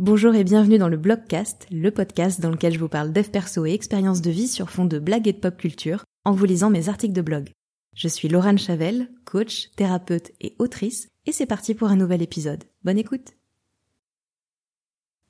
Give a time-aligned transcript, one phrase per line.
[0.00, 3.64] Bonjour et bienvenue dans le Blogcast, le podcast dans lequel je vous parle dev perso
[3.64, 6.68] et expériences de vie sur fond de blagues et de pop culture en vous lisant
[6.68, 7.50] mes articles de blog.
[7.94, 12.64] Je suis Laurent Chavel, coach, thérapeute et autrice, et c'est parti pour un nouvel épisode.
[12.82, 13.34] Bonne écoute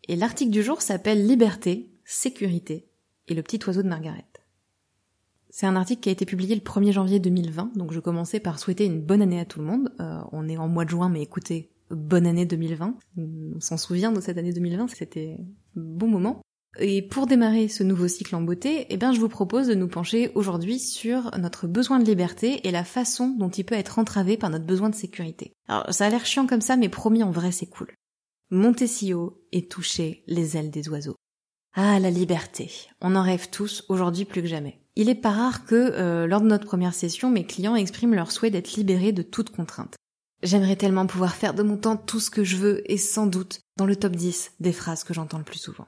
[0.08, 2.88] Et l'article du jour s'appelle Liberté, sécurité
[3.28, 4.24] et le petit oiseau de Margaret.
[5.50, 8.58] C'est un article qui a été publié le 1er janvier 2020, donc je commençais par
[8.58, 9.92] souhaiter une bonne année à tout le monde.
[10.00, 12.96] Euh, on est en mois de juin, mais écoutez, bonne année 2020.
[13.16, 15.36] On s'en souvient de cette année 2020, c'était
[15.74, 16.42] bon moment.
[16.78, 19.86] Et pour démarrer ce nouveau cycle en beauté, eh bien, je vous propose de nous
[19.86, 24.36] pencher aujourd'hui sur notre besoin de liberté et la façon dont il peut être entravé
[24.36, 25.52] par notre besoin de sécurité.
[25.68, 27.92] Alors, ça a l'air chiant comme ça, mais promis, en vrai, c'est cool.
[28.50, 31.16] Monter si haut et toucher les ailes des oiseaux.
[31.74, 32.70] Ah, la liberté.
[33.00, 34.80] On en rêve tous, aujourd'hui plus que jamais.
[34.96, 38.30] Il est pas rare que, euh, lors de notre première session, mes clients expriment leur
[38.30, 39.96] souhait d'être libérés de toute contrainte.
[40.44, 43.60] J'aimerais tellement pouvoir faire de mon temps tout ce que je veux et sans doute
[43.78, 45.86] dans le top 10 des phrases que j'entends le plus souvent.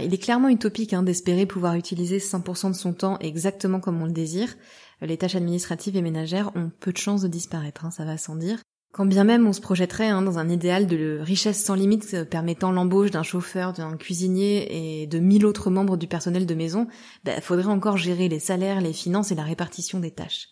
[0.00, 4.06] il est clairement utopique hein, d'espérer pouvoir utiliser 100% de son temps exactement comme on
[4.06, 4.54] le désire.
[5.00, 8.36] Les tâches administratives et ménagères ont peu de chances de disparaître, hein, ça va sans
[8.36, 8.60] dire.
[8.92, 12.24] Quand bien même on se projetterait hein, dans un idéal de richesse sans limite euh,
[12.24, 16.86] permettant l'embauche d'un chauffeur, d'un cuisinier et de mille autres membres du personnel de maison,
[17.24, 20.50] bah, faudrait encore gérer les salaires, les finances et la répartition des tâches.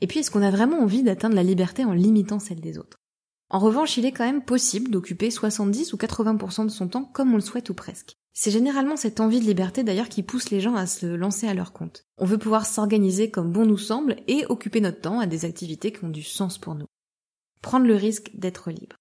[0.00, 2.98] Et puis, est-ce qu'on a vraiment envie d'atteindre la liberté en limitant celle des autres?
[3.48, 7.32] En revanche, il est quand même possible d'occuper 70 ou 80% de son temps comme
[7.32, 8.16] on le souhaite ou presque.
[8.32, 11.54] C'est généralement cette envie de liberté d'ailleurs qui pousse les gens à se lancer à
[11.54, 12.04] leur compte.
[12.18, 15.92] On veut pouvoir s'organiser comme bon nous semble et occuper notre temps à des activités
[15.92, 16.86] qui ont du sens pour nous.
[17.62, 18.96] Prendre le risque d'être libre.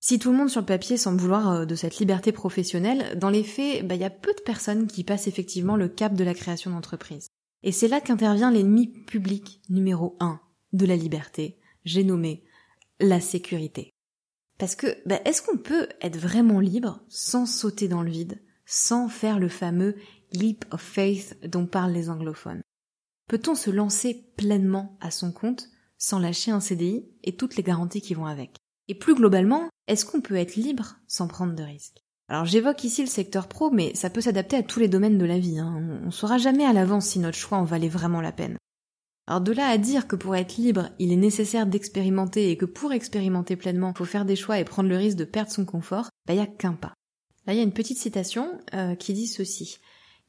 [0.00, 3.30] Si tout le monde sur le papier semble vouloir euh, de cette liberté professionnelle, dans
[3.30, 6.24] les faits, bah, il y a peu de personnes qui passent effectivement le cap de
[6.24, 7.28] la création d'entreprise.
[7.62, 10.40] Et c'est là qu'intervient l'ennemi public numéro un
[10.72, 12.44] de la liberté, j'ai nommé
[13.00, 13.90] la sécurité.
[14.58, 19.08] Parce que, bah, est-ce qu'on peut être vraiment libre sans sauter dans le vide, sans
[19.08, 19.96] faire le fameux
[20.32, 22.62] leap of faith dont parlent les anglophones?
[23.28, 28.00] Peut-on se lancer pleinement à son compte sans lâcher un CDI et toutes les garanties
[28.00, 28.56] qui vont avec?
[28.88, 32.02] Et plus globalement, est-ce qu'on peut être libre sans prendre de risques?
[32.28, 35.24] Alors j'évoque ici le secteur pro, mais ça peut s'adapter à tous les domaines de
[35.24, 35.58] la vie.
[35.58, 36.00] Hein.
[36.02, 38.58] On ne saura jamais à l'avance si notre choix en valait vraiment la peine.
[39.26, 42.66] Alors de là à dire que pour être libre, il est nécessaire d'expérimenter et que
[42.66, 45.64] pour expérimenter pleinement, il faut faire des choix et prendre le risque de perdre son
[45.64, 46.94] confort, bah y a qu'un pas.
[47.46, 49.78] Là il y a une petite citation euh, qui dit ceci.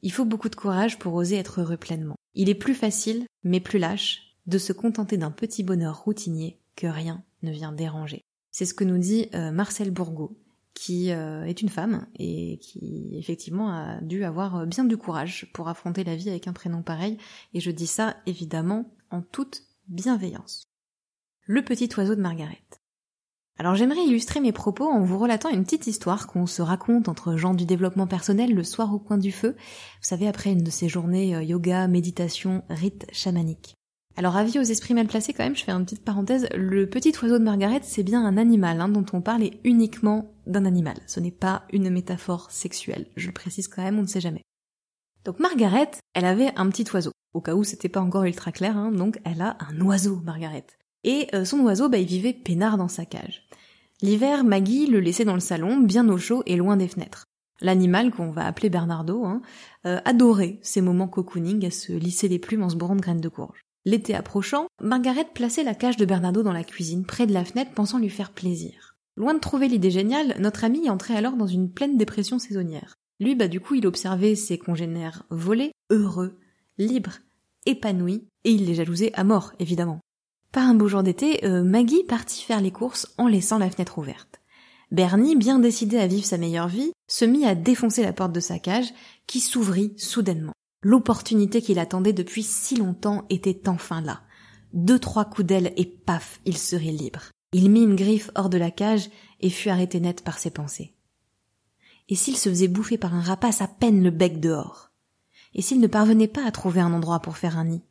[0.02, 2.16] Il faut beaucoup de courage pour oser être heureux pleinement.
[2.34, 6.86] Il est plus facile, mais plus lâche, de se contenter d'un petit bonheur routinier que
[6.86, 8.22] rien ne vient déranger.
[8.50, 10.36] C'est ce que nous dit euh, Marcel Bourgault,
[10.74, 15.68] qui euh, est une femme et qui effectivement a dû avoir bien du courage pour
[15.68, 17.18] affronter la vie avec un prénom pareil,
[17.54, 20.68] et je dis ça évidemment en toute bienveillance.
[21.44, 22.62] Le petit oiseau de Margaret.
[23.58, 27.36] Alors j'aimerais illustrer mes propos en vous relatant une petite histoire qu'on se raconte entre
[27.36, 30.70] gens du développement personnel le soir au coin du feu, vous savez après une de
[30.70, 33.79] ces journées euh, yoga, méditation, rite chamanique.
[34.16, 37.12] Alors avis aux esprits mal placés quand même, je fais une petite parenthèse, le petit
[37.22, 41.20] oiseau de Margaret c'est bien un animal hein, dont on parle uniquement d'un animal, ce
[41.20, 44.42] n'est pas une métaphore sexuelle, je le précise quand même, on ne sait jamais.
[45.24, 48.76] Donc Margaret, elle avait un petit oiseau, au cas où c'était pas encore ultra clair,
[48.76, 50.66] hein, donc elle a un oiseau Margaret.
[51.04, 53.46] Et euh, son oiseau, bah, il vivait peinard dans sa cage.
[54.02, 57.24] L'hiver, Maggie le laissait dans le salon, bien au chaud et loin des fenêtres.
[57.60, 59.42] L'animal, qu'on va appeler Bernardo, hein,
[59.86, 63.20] euh, adorait ces moments cocooning à se lisser les plumes en se bourrant de graines
[63.20, 63.60] de courge.
[63.86, 67.72] L'été approchant, Margaret plaçait la cage de Bernardo dans la cuisine, près de la fenêtre,
[67.72, 68.96] pensant lui faire plaisir.
[69.16, 72.94] Loin de trouver l'idée géniale, notre ami entrait alors dans une pleine dépression saisonnière.
[73.20, 76.38] Lui, bah du coup, il observait ses congénères volés, heureux,
[76.78, 77.18] libres,
[77.66, 80.00] épanouis, et il les jalousait à mort, évidemment.
[80.52, 83.98] Par un beau jour d'été, euh, Maggie partit faire les courses en laissant la fenêtre
[83.98, 84.40] ouverte.
[84.90, 88.40] Bernie, bien décidé à vivre sa meilleure vie, se mit à défoncer la porte de
[88.40, 88.92] sa cage,
[89.26, 90.52] qui s'ouvrit soudainement.
[90.82, 94.22] L'opportunité qu'il attendait depuis si longtemps était enfin là.
[94.72, 97.22] Deux, trois coups d'aile et paf, il serait libre.
[97.52, 99.10] Il mit une griffe hors de la cage
[99.40, 100.94] et fut arrêté net par ses pensées.
[102.08, 104.90] Et s'il se faisait bouffer par un rapace à peine le bec dehors?
[105.54, 107.82] Et s'il ne parvenait pas à trouver un endroit pour faire un nid?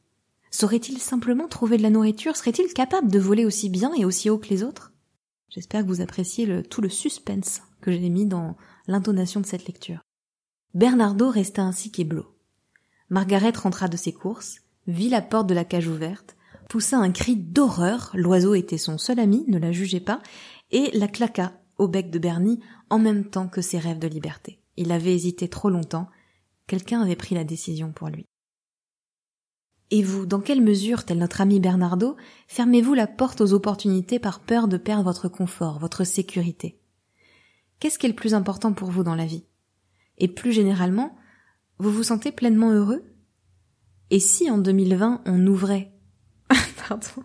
[0.49, 2.35] Saurait-il simplement trouver de la nourriture?
[2.35, 4.93] Serait-il capable de voler aussi bien et aussi haut que les autres?
[5.49, 8.57] J'espère que vous appréciez tout le suspense que j'ai mis dans
[8.87, 10.01] l'intonation de cette lecture.
[10.73, 12.25] Bernardo resta ainsi qu'éblo.
[13.09, 16.35] Margaret rentra de ses courses, vit la porte de la cage ouverte,
[16.69, 20.21] poussa un cri d'horreur, l'oiseau était son seul ami, ne la jugeait pas,
[20.71, 22.59] et la claqua au bec de Bernie
[22.89, 24.59] en même temps que ses rêves de liberté.
[24.77, 26.07] Il avait hésité trop longtemps,
[26.67, 28.25] quelqu'un avait pris la décision pour lui.
[29.91, 32.15] Et vous, dans quelle mesure, tel notre ami Bernardo,
[32.47, 36.79] fermez-vous la porte aux opportunités par peur de perdre votre confort, votre sécurité?
[37.79, 39.45] Qu'est-ce qui est le plus important pour vous dans la vie?
[40.19, 41.15] Et plus généralement,
[41.79, 43.03] vous vous sentez pleinement heureux?
[44.09, 45.91] Et si en 2020 on ouvrait?
[46.87, 47.23] Pardon.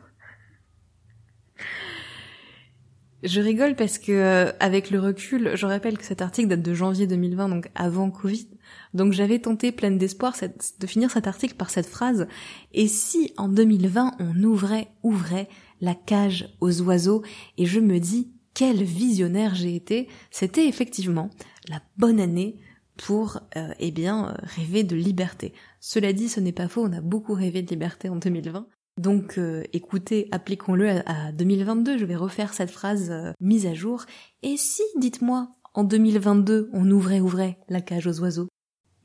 [3.24, 6.74] Je rigole parce que euh, avec le recul, je rappelle que cet article date de
[6.74, 8.48] janvier 2020, donc avant Covid.
[8.92, 10.36] Donc j'avais tenté pleine d'espoir
[10.78, 12.26] de finir cet article par cette phrase
[12.74, 15.48] Et si en 2020 on ouvrait, ouvrait
[15.80, 17.22] la cage aux oiseaux?
[17.56, 20.08] Et je me dis quel visionnaire j'ai été.
[20.30, 21.30] C'était effectivement
[21.68, 22.58] la bonne année
[22.96, 25.52] pour euh, eh bien rêver de liberté.
[25.80, 28.66] Cela dit, ce n'est pas faux, on a beaucoup rêvé de liberté en 2020.
[28.98, 34.04] Donc euh, écoutez, appliquons-le à, 2022, je vais refaire cette phrase euh, mise à jour.
[34.42, 38.48] Et si, dites-moi, en 2022, on ouvrait, ouvrait la cage aux oiseaux?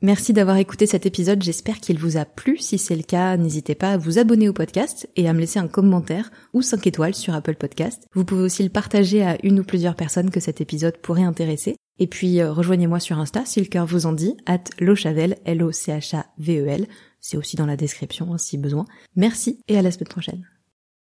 [0.02, 2.56] Merci d'avoir écouté cet épisode, j'espère qu'il vous a plu.
[2.56, 5.58] Si c'est le cas, n'hésitez pas à vous abonner au podcast et à me laisser
[5.58, 8.06] un commentaire ou 5 étoiles sur Apple Podcast.
[8.14, 11.76] Vous pouvez aussi le partager à une ou plusieurs personnes que cet épisode pourrait intéresser.
[12.00, 16.86] Et puis euh, rejoignez-moi sur Insta si le cœur vous en dit, at lochavel, L-O-C-H-A-V-E-L.
[17.20, 18.86] C'est aussi dans la description si besoin.
[19.14, 20.49] Merci et à la semaine prochaine.